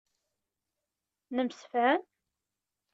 [1.35, 2.01] Nemsefham?